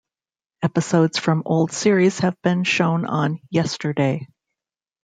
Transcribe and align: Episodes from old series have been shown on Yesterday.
Episodes 0.63 1.19
from 1.19 1.43
old 1.45 1.71
series 1.71 2.17
have 2.21 2.35
been 2.41 2.63
shown 2.63 3.05
on 3.05 3.39
Yesterday. 3.51 4.27